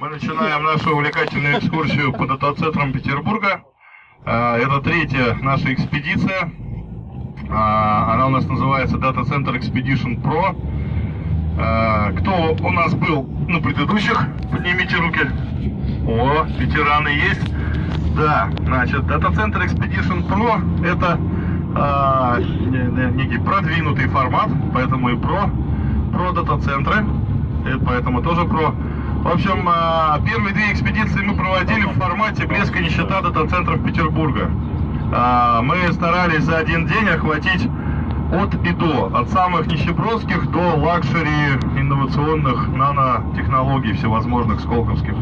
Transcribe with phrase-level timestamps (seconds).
[0.00, 3.60] Мы начинаем нашу увлекательную экскурсию по дата-центрам Петербурга.
[4.24, 6.50] А, это третья наша экспедиция.
[7.50, 10.56] А, она у нас называется Data Center Expedition Pro.
[12.18, 14.26] Кто у нас был на предыдущих?
[14.50, 15.20] Поднимите руки.
[16.08, 17.52] О, ветераны есть.
[18.16, 21.18] Да, значит, Data Center Expedition Pro это
[23.12, 25.50] некий продвинутый формат, поэтому и про,
[26.10, 27.04] про дата-центры,
[27.84, 28.74] поэтому тоже про
[29.22, 34.50] в общем, а, первые две экспедиции мы проводили в формате блеск и нищета дата-центров Петербурга.
[35.12, 37.68] А, мы старались за один день охватить
[38.32, 45.14] от и до, от самых нищебродских до luxury инновационных нанотехнологий всевозможных сколковских.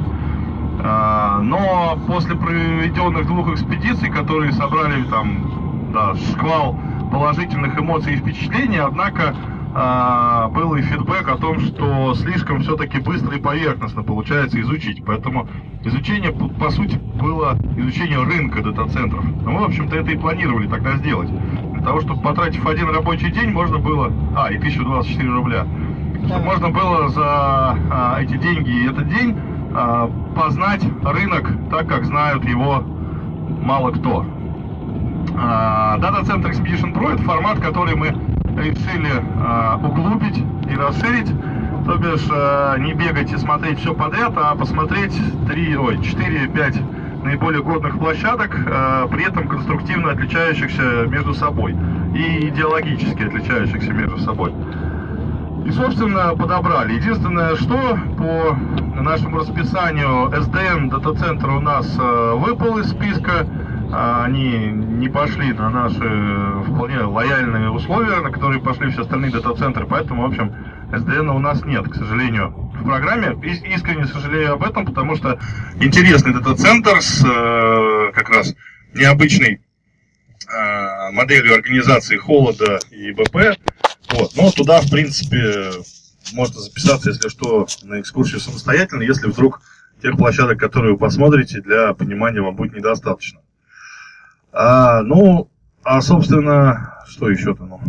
[0.80, 6.79] А, но после проведенных двух экспедиций, которые собрали там да, шквал
[7.10, 9.35] положительных эмоций и впечатлений, однако
[9.75, 15.05] а, был и фидбэк о том, что слишком все-таки быстро и поверхностно получается изучить.
[15.05, 15.49] Поэтому
[15.85, 19.25] изучение, по сути, было изучение рынка дата-центров.
[19.45, 21.29] Но мы, в общем-то, это и планировали тогда сделать.
[21.73, 24.13] Для того, чтобы потратив один рабочий день, можно было...
[24.37, 25.66] А, и 1024 рубля.
[26.27, 29.37] Чтобы можно было за а, эти деньги и этот день
[29.75, 32.82] а, познать рынок так, как знают его
[33.63, 34.25] мало кто.
[35.29, 38.13] Data Center Expedition Pro это формат, который мы
[38.59, 40.38] решили э, углубить
[40.70, 41.32] и расширить.
[41.87, 45.14] То бишь э, не бегать и смотреть все подряд, а посмотреть
[45.46, 51.76] 3, ой, 4-5 наиболее годных площадок, э, при этом конструктивно отличающихся между собой
[52.14, 54.52] и идеологически отличающихся между собой.
[55.64, 56.95] И, собственно, подобрали.
[56.95, 58.56] Единственное, что по
[59.02, 63.46] нашему расписанию SDM дата-центр у нас э, выпал из списка, а
[63.93, 70.22] они не пошли на наши вполне лояльные условия, на которые пошли все остальные дата-центры, поэтому,
[70.22, 70.55] в общем,
[70.93, 73.39] SDN у нас нет, к сожалению, в программе.
[73.43, 75.39] Искренне сожалею об этом, потому что
[75.81, 78.55] интересный дата-центр с э, как раз
[78.94, 79.61] необычной
[80.49, 83.59] э, моделью организации холода и БП.
[84.12, 84.32] Вот.
[84.37, 85.72] Но туда, в принципе,
[86.32, 89.60] можно записаться, если что, на экскурсию самостоятельно, если вдруг
[90.03, 93.41] тех площадок, которые вы посмотрите, для понимания вам будет недостаточно.
[94.53, 95.50] А, ну,
[95.84, 97.64] а, собственно, что еще-то?
[97.64, 97.81] Ну?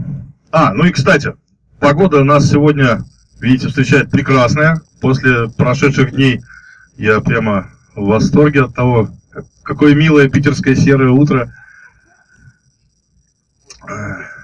[0.51, 1.33] А, ну и, кстати,
[1.79, 3.03] погода нас сегодня,
[3.39, 4.81] видите, встречает прекрасная.
[5.01, 6.41] После прошедших дней
[6.97, 9.09] я прямо в восторге от того,
[9.63, 11.53] какое милое питерское серое утро.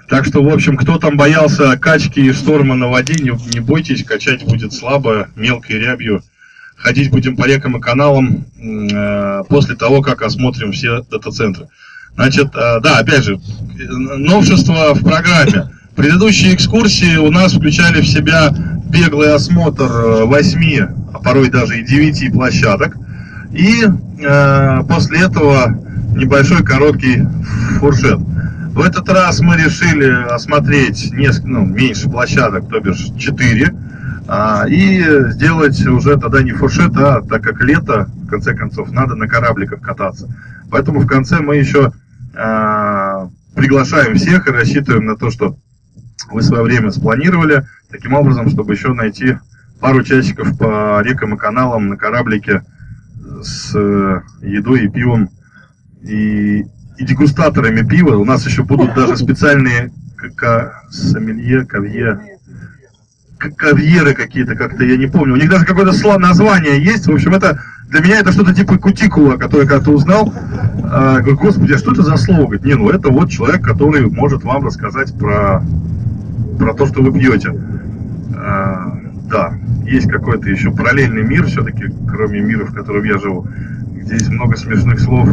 [0.08, 4.04] Так что, в общем, кто там боялся качки и шторма на воде, не, не бойтесь,
[4.04, 6.22] качать будет слабо, мелкой рябью.
[6.76, 11.68] Ходить будем по рекам и каналам э, после того, как осмотрим все дата-центры.
[12.16, 13.38] Значит, э, да, опять же,
[13.78, 15.70] новшество в программе.
[15.94, 18.50] Предыдущие экскурсии у нас включали в себя
[18.86, 20.80] беглый осмотр э, восьми,
[21.12, 22.96] а порой даже и девяти площадок.
[23.52, 25.78] И э, после этого
[26.16, 27.22] небольшой короткий
[27.78, 28.18] фуршет.
[28.18, 33.74] В этот раз мы решили осмотреть несколько, ну, меньше площадок, то бишь 4,
[34.28, 39.14] а, и сделать уже тогда не фуршет, а так как лето, в конце концов, надо
[39.14, 40.28] на корабликах кататься.
[40.70, 41.92] Поэтому в конце мы еще
[43.54, 45.56] приглашаем всех и рассчитываем на то, что
[46.30, 49.38] вы свое время спланировали, таким образом, чтобы еще найти
[49.80, 52.62] пару часиков по рекам и каналам на кораблике
[53.42, 55.30] с э, едой и пивом
[56.02, 56.60] и,
[56.98, 58.16] и дегустаторами пива.
[58.16, 59.92] У нас еще будут даже специальные
[60.90, 62.38] сомелье, кавье,
[63.38, 65.34] кавьеры какие-то как-то, я не помню.
[65.34, 67.06] У них даже какое-то название есть.
[67.06, 70.32] В общем, это для меня это что-то типа кутикула, который когда-то узнал.
[70.84, 72.44] А, говорю, господи, а что это за слово?
[72.44, 75.62] Говорит, не, ну это вот человек, который может вам рассказать про,
[76.58, 77.54] про то, что вы пьете.
[78.34, 78.98] А,
[79.30, 79.54] да,
[79.84, 83.46] есть какой-то еще параллельный мир, все-таки, кроме мира, в котором я живу,
[83.92, 85.28] где есть много смешных слов.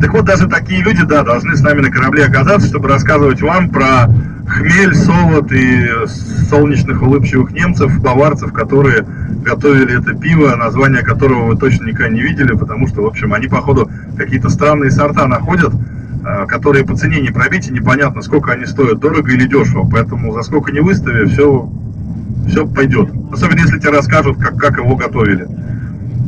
[0.00, 3.68] Так вот, даже такие люди, да, должны с нами на корабле оказаться, чтобы рассказывать вам
[3.68, 4.08] про
[4.48, 5.86] хмель, солод и
[6.50, 9.06] солнечных улыбчивых немцев, баварцев, которые
[9.42, 13.48] готовили это пиво, название которого вы точно никогда не видели, потому что, в общем, они,
[13.48, 15.72] походу, какие-то странные сорта находят,
[16.24, 19.88] э, которые по цене не пробить, и непонятно, сколько они стоят, дорого или дешево.
[19.90, 21.70] Поэтому за сколько не выстави, все,
[22.48, 23.10] все пойдет.
[23.32, 25.46] Особенно, если тебе расскажут, как, как его готовили.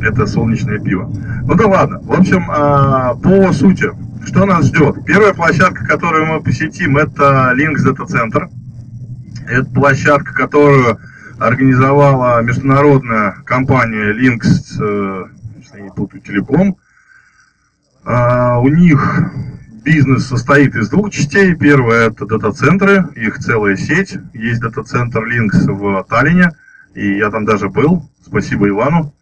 [0.01, 1.11] Это солнечное пиво.
[1.43, 1.99] Ну да ладно.
[2.03, 3.89] В общем, э, по сути,
[4.25, 5.03] что нас ждет?
[5.05, 8.49] Первая площадка, которую мы посетим, это Links Data Center.
[9.47, 10.97] Это площадка, которую
[11.39, 15.25] организовала международная компания Links, э,
[15.57, 16.77] если не путаю, Телеком.
[18.03, 19.31] А, у них
[19.83, 21.55] бизнес состоит из двух частей.
[21.55, 24.17] Первое это дата-центры, их целая сеть.
[24.33, 26.51] Есть дата-центр Links в Таллине,
[26.93, 29.13] и я там даже был Спасибо Ивану.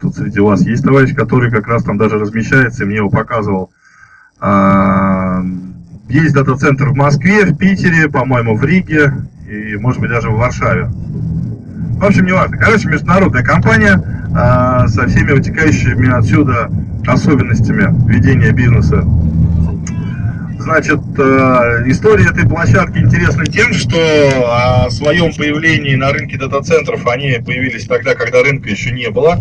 [0.00, 3.70] Тут среди вас есть товарищ, который как раз там даже размещается, и мне его показывал.
[4.40, 5.42] А,
[6.08, 9.12] есть дата-центр в Москве, в Питере, по-моему, в Риге
[9.48, 10.90] и, может быть, даже в Варшаве.
[12.02, 12.56] В общем, не важно.
[12.56, 14.02] Короче, международная компания
[14.34, 16.68] а, со всеми вытекающими отсюда
[17.06, 19.04] особенностями ведения бизнеса.
[20.58, 27.38] Значит, э, история этой площадки интересна тем, что о своем появлении на рынке дата-центров они
[27.38, 29.38] появились тогда, когда рынка еще не было.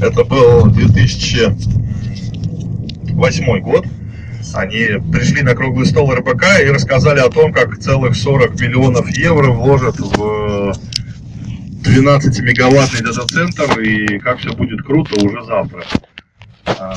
[0.00, 3.86] Это был 2008 год.
[4.54, 9.50] Они пришли на круглый стол РБК и рассказали о том, как целых 40 миллионов евро
[9.50, 10.74] вложат в
[11.84, 15.84] 12-мегаваттный дата-центр и как все будет круто уже завтра.
[16.66, 16.96] А,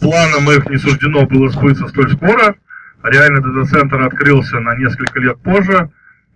[0.00, 2.54] планам их не суждено было сбыться столь скоро.
[3.02, 5.90] Реально дата-центр открылся на несколько лет позже,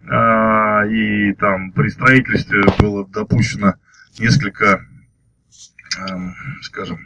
[0.09, 3.75] а, и там при строительстве было допущено
[4.19, 4.85] несколько,
[6.63, 6.99] скажем,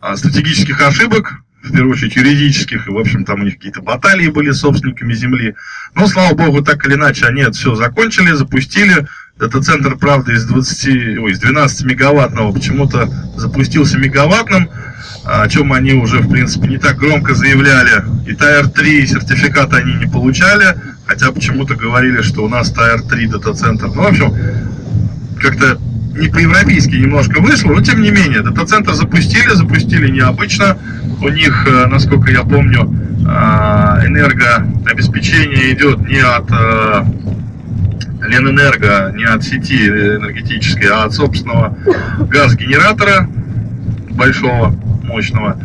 [0.00, 4.28] а, стратегических ошибок, в первую очередь юридических, и, в общем, там у них какие-то баталии
[4.28, 5.54] были с собственниками земли.
[5.94, 9.06] Но, слава богу, так или иначе, они это все закончили, запустили.
[9.38, 14.68] Дата-центр, правда, из 20, ой, из 12 мегаваттного почему-то запустился мегаваттным
[15.28, 18.02] о чем они уже, в принципе, не так громко заявляли.
[18.26, 20.74] И Тайр-3 сертификата они не получали,
[21.06, 23.88] хотя почему-то говорили, что у нас Тайр-3 дата-центр.
[23.88, 24.34] Ну, в общем,
[25.38, 25.78] как-то
[26.16, 30.78] не по-европейски немножко вышло, но тем не менее, дата-центр запустили, запустили необычно.
[31.20, 32.90] У них, э, насколько я помню,
[33.20, 37.04] э, энергообеспечение идет не от э,
[38.28, 41.76] Ленэнерго, не от сети энергетической, а от собственного
[42.20, 43.28] газогенератора
[44.10, 45.58] большого мощного.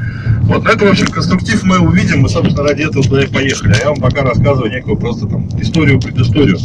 [0.44, 3.74] Вот, но это, в общем, конструктив мы увидим, мы, собственно, ради этого туда и поехали.
[3.74, 6.58] А я вам пока рассказываю некую просто там историю, предысторию.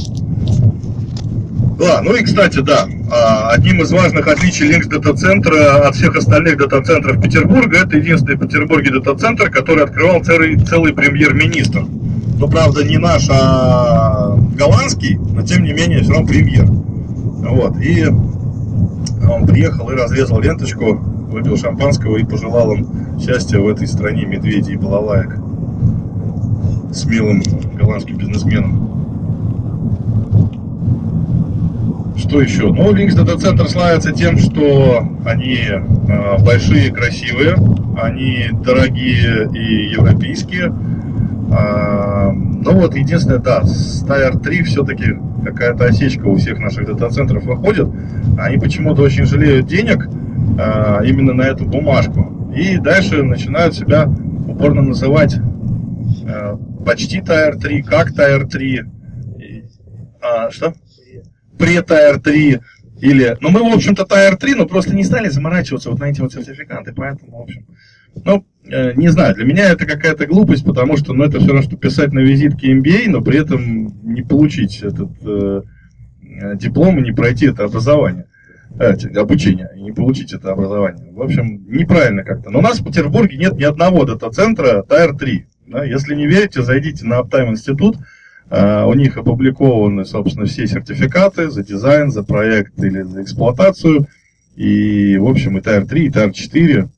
[1.79, 6.57] Да, ну и, кстати, да, а, одним из важных отличий Linux дата-центра от всех остальных
[6.57, 11.85] дата-центров Петербурга, это единственный в Петербурге дата-центр, который открывал целый, целый премьер-министр.
[12.41, 14.18] Ну, правда, не наш, а
[14.59, 16.67] голландский, но, тем не менее, все равно премьер.
[16.67, 22.87] Вот, и он приехал и разрезал ленточку выпил шампанского и пожелал им
[23.21, 25.37] счастья в этой стране медведей и балалаек
[26.93, 27.43] с милым
[27.75, 28.89] голландским бизнесменом.
[32.17, 32.73] Что еще?
[32.73, 37.57] Ну, Linux Data Center славится тем, что они э, большие, красивые,
[37.97, 40.73] они дорогие и европейские.
[41.51, 42.33] Э,
[42.69, 47.89] ну вот, единственное, да, с Tire 3 все-таки какая-то осечка у всех наших дата-центров выходит.
[48.39, 50.07] Они почему-то очень жалеют денег,
[50.59, 52.53] а, именно на эту бумажку.
[52.55, 54.07] И дальше начинают себя
[54.47, 55.37] упорно называть
[56.27, 58.83] а, почти Tire 3, как Tire 3,
[60.21, 60.75] а, что?
[61.57, 62.61] Пре-Tire 3,
[63.01, 66.21] или, ну мы, в общем-то, Tire 3, но просто не стали заморачиваться вот на эти
[66.21, 67.65] вот сертификаты, поэтому, в общем,
[68.25, 71.63] ну, э, не знаю, для меня это какая-то глупость, потому что, ну, это все равно,
[71.63, 75.63] что писать на визитке MBA, но при этом не получить этот э,
[76.23, 78.27] э диплом и не пройти это образование
[79.17, 81.13] обучения и не получить это образование.
[81.13, 82.51] В общем, неправильно как-то.
[82.51, 85.45] Но у нас в Петербурге нет ни одного дата-центра Тайр-3.
[85.69, 85.85] Да?
[85.85, 87.97] Если не верите, зайдите на Uptime институт.
[88.51, 94.07] Uh, у них опубликованы, собственно, все сертификаты за дизайн, за проект или за эксплуатацию.
[94.57, 96.89] И, в общем, и Тайр-3, и Тайр-4.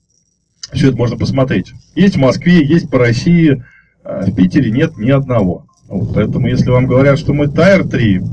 [0.73, 1.73] Все это можно посмотреть.
[1.95, 3.63] Есть в Москве, есть по России.
[4.03, 5.67] Uh, в Питере нет ни одного.
[5.89, 8.25] Вот, поэтому, если вам говорят, что мы Тайр-3,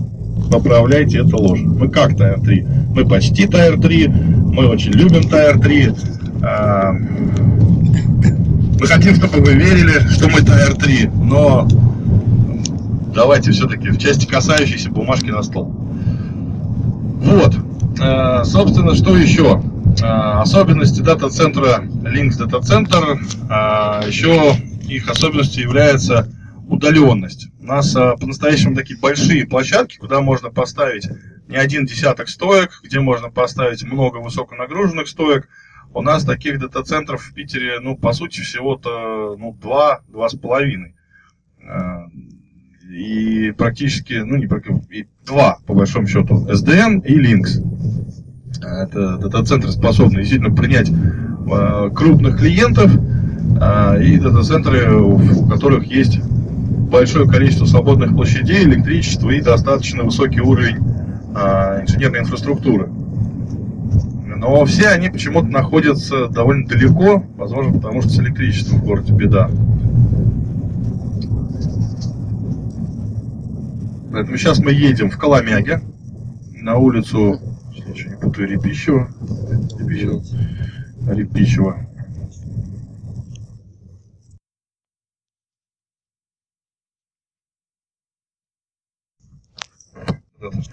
[0.52, 1.62] поправляйте, это ложь.
[1.62, 2.68] Мы как Tire 3?
[2.96, 5.94] Мы почти Tire 3, мы очень любим Tire 3.
[6.44, 6.92] А,
[8.80, 11.68] мы хотим, чтобы вы верили, что мы Tire 3, но
[13.14, 15.74] давайте все-таки в части касающейся бумажки на стол.
[17.24, 17.56] Вот.
[18.00, 19.62] А, собственно, что еще?
[20.02, 23.18] А, особенности дата-центра Linux Data Center.
[24.08, 24.56] Еще
[24.88, 26.28] их особенностью является
[26.68, 27.50] удаленность.
[27.60, 31.08] У нас а, по-настоящему такие большие площадки, куда можно поставить
[31.48, 35.48] не один десяток стоек, где можно поставить много высоконагруженных стоек.
[35.94, 40.96] У нас таких дата-центров в Питере, ну, по сути, всего-то, ну, два, два с половиной.
[41.66, 42.08] А,
[42.90, 47.64] и практически, ну, не практически, два, по большому счету, SDN и Lynx.
[48.62, 51.27] Это дата-центры способны действительно принять а,
[51.94, 56.20] крупных клиентов и дата-центры, у которых есть
[56.88, 60.78] большое количество свободных площадей, электричества и достаточно высокий уровень
[61.36, 62.90] а, инженерной инфраструктуры.
[62.90, 69.50] Но все они почему-то находятся довольно далеко, возможно, потому что с электричеством в городе беда.
[74.12, 75.82] Поэтому сейчас мы едем в Коломяге
[76.56, 77.40] на улицу
[77.88, 79.08] ничего не путаю, Репищева.
[79.80, 80.22] Репищева.
[81.08, 81.88] Репищева.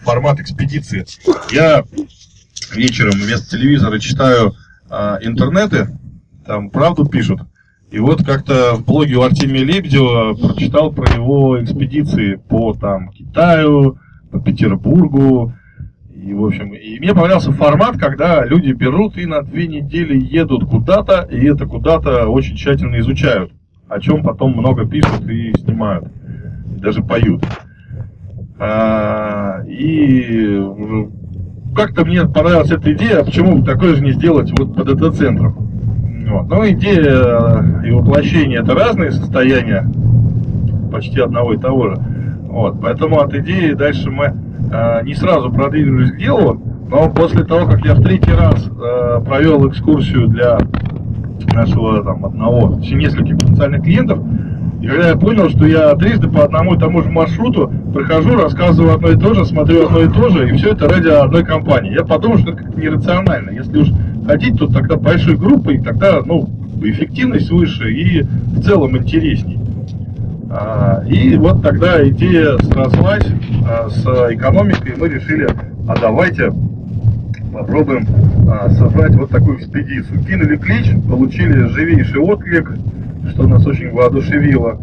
[0.02, 1.04] формат экспедиции.
[1.52, 1.84] Я
[2.74, 4.54] вечером вместо телевизора читаю
[4.90, 5.88] а, интернеты,
[6.46, 7.40] там правду пишут.
[7.90, 13.98] И вот как-то в блоге у Артемия Лебедева прочитал про его экспедиции по там Китаю,
[14.30, 15.54] по Петербургу.
[16.24, 20.64] И, в общем, и мне понравился формат, когда люди берут и на две недели едут
[20.64, 23.52] куда-то, и это куда-то очень тщательно изучают,
[23.88, 26.08] о чем потом много пишут и снимают,
[26.74, 27.44] и даже поют.
[28.58, 30.62] А, и
[31.76, 35.52] как-то мне понравилась эта идея, почему такое же не сделать вот под это центром.
[36.26, 36.48] Вот.
[36.48, 39.86] Но идея и воплощение это разные состояния
[40.90, 41.96] почти одного и того же.
[42.54, 42.80] Вот.
[42.80, 47.84] Поэтому от идеи дальше мы э, не сразу продвинулись к делу, но после того, как
[47.84, 50.58] я в третий раз э, провел экскурсию для
[51.52, 54.20] нашего там одного, нескольких потенциальных клиентов,
[54.80, 58.94] и когда я понял, что я трижды по одному и тому же маршруту прохожу, рассказываю
[58.94, 61.92] одно и то же, смотрю одно и то же, и все это ради одной компании.
[61.92, 63.50] Я подумал, что это как-то нерационально.
[63.50, 63.88] Если уж
[64.28, 66.48] ходить, то тогда большой группой, тогда ну,
[66.84, 69.58] эффективность выше и в целом интересней.
[70.56, 73.26] А, и вот тогда идея срослась
[73.68, 75.48] а, с экономикой, и мы решили,
[75.88, 76.52] а давайте
[77.52, 78.06] попробуем
[78.48, 80.22] а, создать вот такую экспедицию.
[80.22, 82.70] Кинули клич, получили живейший отклик,
[83.30, 84.78] что нас очень воодушевило.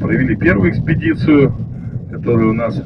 [0.00, 1.52] Провели первую экспедицию,
[2.10, 2.80] которая у нас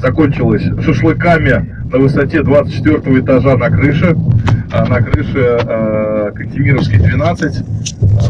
[0.00, 4.16] закончилась шашлыками на высоте 24 этажа на крыше.
[4.72, 7.62] А, на крыше а, Кантемировской 12,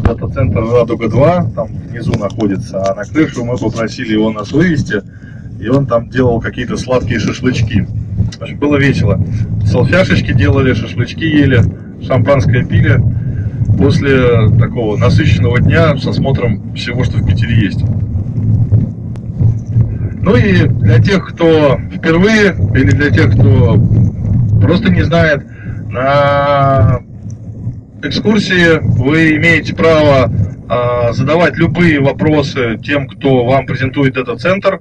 [0.02, 2.82] дата-центр Радуга-2, там внизу находится.
[2.82, 5.02] А на крышу мы попросили его нас вывести,
[5.58, 7.86] и он там делал какие-то сладкие шашлычки.
[8.40, 9.18] Общем, было весело.
[9.64, 11.62] Салфяшечки делали, шашлычки ели,
[12.06, 13.00] шампанское пили
[13.78, 17.82] после такого насыщенного дня с осмотром всего, что в Питере есть.
[20.22, 23.80] Ну и для тех, кто впервые, или для тех, кто
[24.60, 25.46] просто не знает,
[25.96, 27.00] на
[28.02, 30.30] экскурсии вы имеете право
[30.68, 34.80] а, задавать любые вопросы тем, кто вам презентует этот центр.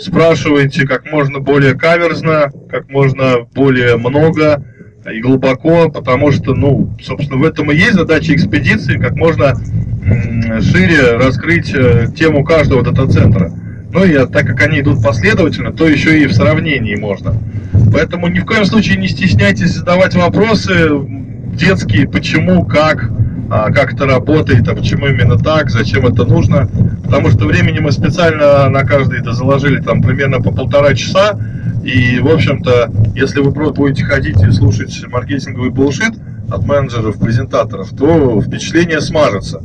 [0.00, 4.62] Спрашивайте как можно более каверзно, как можно более много,
[5.10, 9.54] и глубоко, потому что, ну, собственно, в этом и есть задача экспедиции, как можно
[10.62, 13.52] шире раскрыть э, тему каждого дата-центра.
[13.92, 17.34] Ну и так как они идут последовательно, то еще и в сравнении можно.
[17.92, 20.90] Поэтому ни в коем случае не стесняйтесь задавать вопросы
[21.54, 23.10] детские, почему, как,
[23.50, 26.68] а, как это работает, а почему именно так, зачем это нужно.
[27.04, 31.38] Потому что времени мы специально на каждый это заложили там примерно по полтора часа,
[31.84, 36.14] и, в общем-то, если вы будете ходить и слушать маркетинговый булшит
[36.50, 39.62] от менеджеров, презентаторов, то впечатление смажется.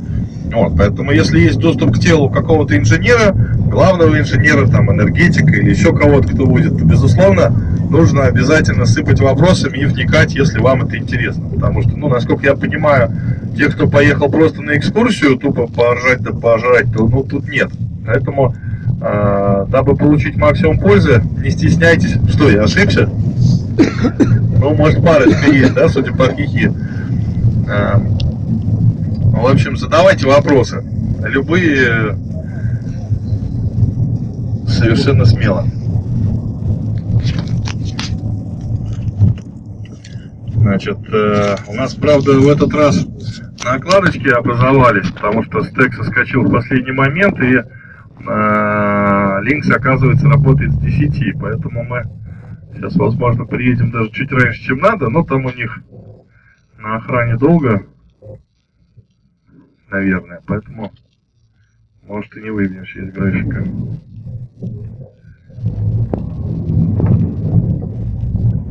[0.51, 5.96] Вот, поэтому, если есть доступ к телу какого-то инженера, главного инженера, там, энергетика или еще
[5.96, 7.50] кого-то, кто будет, то, безусловно,
[7.89, 11.46] нужно обязательно сыпать вопросами и вникать, если вам это интересно.
[11.50, 13.12] Потому что, ну, насколько я понимаю,
[13.58, 17.70] те, кто поехал просто на экскурсию, тупо поржать да пожрать, то, ну, тут нет.
[18.05, 18.53] Поэтому
[19.01, 22.17] а, дабы получить максимум пользы, не стесняйтесь.
[22.29, 23.10] Что, я ошибся?
[24.60, 26.72] Ну, может, парочка есть, да, судя по хихи.
[29.31, 30.83] В общем, задавайте вопросы.
[31.23, 32.15] Любые
[34.67, 35.65] совершенно смело.
[40.47, 43.05] Значит, э, у нас, правда, в этот раз
[43.63, 47.57] накладочки образовались, потому что стек соскочил в последний момент, и
[49.43, 52.03] Линкс, оказывается, работает с 10, поэтому мы
[52.75, 55.79] сейчас, возможно, приедем даже чуть раньше, чем надо, но там у них
[56.77, 57.83] на охране долго,
[59.91, 60.91] наверное, поэтому
[62.07, 63.63] может и не выбьемся из графика.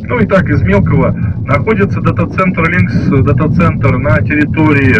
[0.03, 1.13] Ну и так, из мелкого
[1.47, 4.97] находится дата-центр Линкс, дата-центр на территории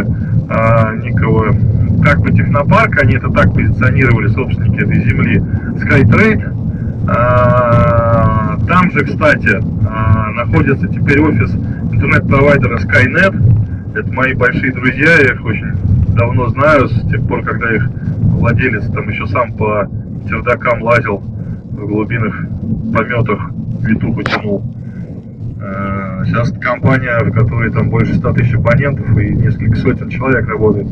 [0.49, 1.57] а, некого
[2.03, 5.39] как бы технопарк, они это так позиционировали собственники этой земли,
[5.83, 7.09] SkyTrade.
[7.09, 11.51] А, там же, кстати, а, находится теперь офис
[11.93, 13.97] интернет-провайдера Skynet.
[13.99, 15.75] Это мои большие друзья, я их очень
[16.17, 17.89] давно знаю, с тех пор, когда их
[18.21, 19.89] владелец там еще сам по
[20.29, 22.35] чердакам лазил в глубинах
[22.93, 23.51] пометах,
[23.81, 24.63] витуху тянул.
[25.63, 30.89] Э, сейчас компания, в которой там больше 100 тысяч абонентов и несколько сотен человек работает.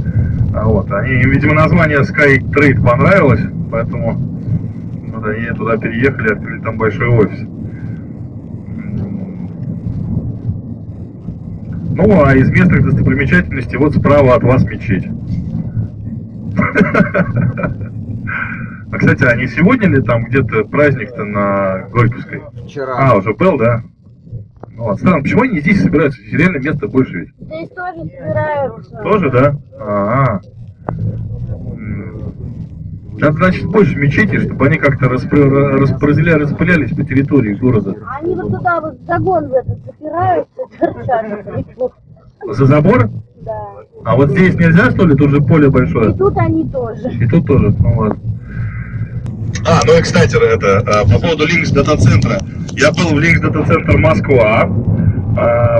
[0.54, 6.60] А вот, они, им, видимо, название Sky Trade понравилось, поэтому вот они туда переехали, открыли
[6.60, 7.46] там большой офис.
[11.98, 15.08] Ну, а из местных достопримечательностей вот справа от вас мечеть.
[18.90, 22.40] А, кстати, а не сегодня ли там где-то праздник-то на Горьковской?
[22.64, 22.94] Вчера.
[22.96, 23.82] А, уже был, да?
[24.68, 26.22] Ну, ладно, странно, почему они здесь собираются?
[26.22, 27.34] Здесь реально места больше ведь.
[27.36, 28.96] Здесь тоже собираются.
[29.02, 29.56] Тоже, да?
[29.80, 30.40] Ага.
[30.88, 32.17] М.
[33.20, 37.94] Надо, значит, больше мечети, чтобы они как-то распро- распределя- распылялись по территории города.
[38.20, 41.44] Они вот туда вот загон в этот запираются, торчат.
[42.52, 43.10] За забор?
[43.42, 43.52] Да.
[44.04, 45.16] А вот здесь нельзя, что ли?
[45.16, 46.12] Тут же поле большое.
[46.12, 47.10] И тут они тоже.
[47.10, 48.18] И тут тоже, ну ладно.
[49.66, 52.38] А, ну и, кстати, это, а, по поводу Linux дата-центра.
[52.72, 54.68] Я был в Linux дата-центр Москва,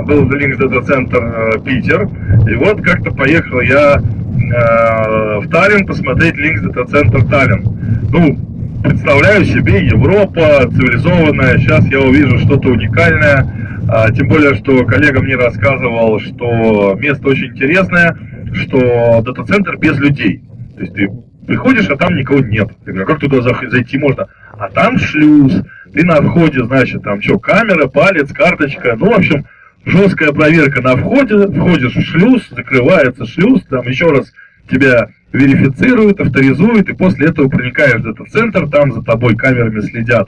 [0.05, 2.07] был в Linux дата-центр э, Питер,
[2.49, 7.63] и вот как-то поехал я э, в Таллин посмотреть Linux дата-центр Таллин.
[8.11, 8.37] Ну,
[8.83, 13.45] представляю себе, Европа цивилизованная, сейчас я увижу что-то уникальное,
[13.91, 18.15] а, тем более, что коллега мне рассказывал, что место очень интересное,
[18.53, 20.43] что дата-центр без людей.
[20.75, 21.09] То есть ты
[21.47, 22.69] приходишь, а там никого нет.
[22.85, 24.27] Я говорю, а как туда зайти можно?
[24.57, 25.61] А там шлюз.
[25.93, 28.95] Ты на входе, значит, там что, камера, палец, карточка.
[28.95, 29.45] Ну, в общем,
[29.85, 31.47] жесткая проверка на входе.
[31.47, 34.31] Входишь в шлюз, закрывается шлюз, там еще раз
[34.69, 40.27] тебя верифицируют, авторизуют, и после этого проникаешь в этот центр, там за тобой камерами следят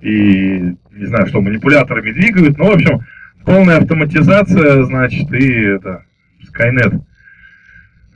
[0.00, 2.58] и, не знаю, что, манипуляторами двигают.
[2.58, 3.00] Ну, в общем,
[3.44, 6.04] полная автоматизация, значит, и это,
[6.46, 7.00] Skynet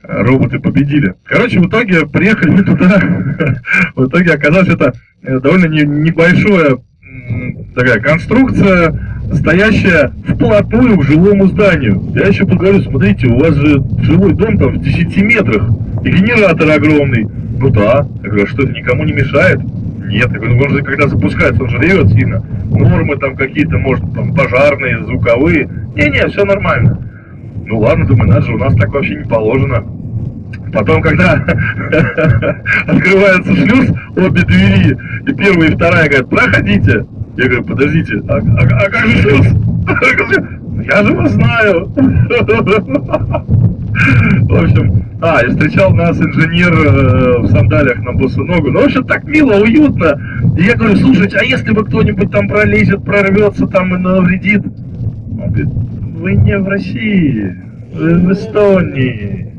[0.03, 1.15] роботы победили.
[1.25, 2.99] Короче, в итоге приехали мы туда,
[3.95, 4.93] в итоге оказалось, это
[5.23, 6.77] э, довольно не- небольшое
[7.75, 8.93] такая конструкция,
[9.33, 12.01] стоящая вплотную к жилому зданию.
[12.15, 15.69] Я еще поговорю, смотрите, у вас же жилой дом там в 10 метрах,
[16.03, 17.25] и генератор огромный.
[17.59, 18.05] Ну да.
[18.23, 19.59] Я говорю, «А что это никому не мешает?
[19.59, 22.43] Нет, я говорю, «Ну, он же когда запускается, он же ревет сильно.
[22.71, 25.69] Нормы там какие-то, может, там пожарные, звуковые.
[25.95, 26.97] Не-не, все нормально.
[27.65, 29.83] Ну ладно, думаю, надо же, у нас так вообще не положено.
[30.73, 31.33] Потом, когда
[32.87, 34.97] открывается шлюз, обе двери,
[35.27, 37.05] и первая, и вторая говорят, проходите.
[37.37, 39.47] Я говорю, подождите, а, а- а как же шлюз?
[40.85, 41.87] Я же вас знаю.
[43.93, 48.71] В общем, а, и встречал нас инженер э, в сандалиях на босу ногу.
[48.71, 50.19] Ну, в общем, так мило, уютно.
[50.57, 54.63] И я говорю, слушайте, а если бы кто-нибудь там пролезет, прорвется там и навредит?
[54.65, 55.69] Он говорит,
[56.23, 57.53] вы не в России,
[57.91, 59.51] вы в Эстонии.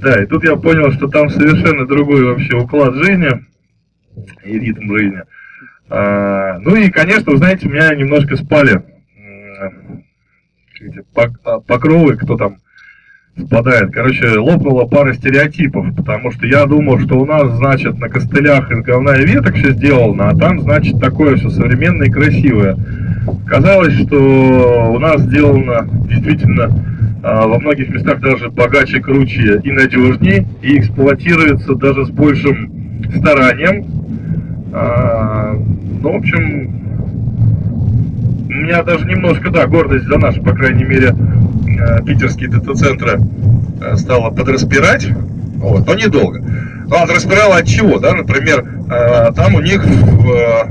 [0.00, 3.28] Да, и тут я понял, что там совершенно другой вообще уклад жизни
[4.42, 5.20] и ритм жизни.
[5.90, 8.76] А, ну и, конечно, вы знаете, меня немножко спали
[9.18, 10.04] м,
[10.80, 12.56] эти пок- а, покровы, кто там
[13.38, 13.92] спадает.
[13.92, 18.82] Короче, лопнула пара стереотипов, потому что я думал, что у нас, значит, на костылях из
[18.82, 22.76] говна и веток все сделано, а там, значит, такое все современное и красивое.
[23.46, 26.70] Казалось, что у нас сделано действительно
[27.22, 32.70] а, во многих местах даже богаче, круче и надежнее, и эксплуатируется даже с большим
[33.16, 33.84] старанием.
[34.72, 35.54] А,
[36.02, 36.86] ну, в общем,
[38.48, 41.14] у меня даже немножко, да, гордость за наш, по крайней мере,
[42.04, 43.20] питерские дата-центры
[43.80, 45.06] э, стала подраспирать,
[45.56, 46.40] вот, но недолго.
[46.40, 50.68] Ну, она распирала от чего, да, например, э, там у них в, э,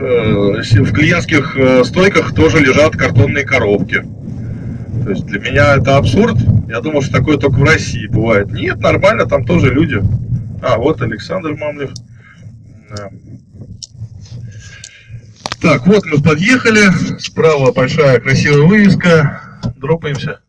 [0.00, 4.04] э, в клиентских э, стойках тоже лежат картонные коробки.
[5.04, 6.36] То есть для меня это абсурд.
[6.68, 8.52] Я думал, что такое только в России бывает.
[8.52, 10.02] Нет, нормально, там тоже люди.
[10.62, 11.90] А, вот Александр Мамлев.
[15.60, 17.18] Так, вот мы подъехали.
[17.18, 19.47] Справа большая красивая вывеска.
[19.76, 20.40] Дропаемся.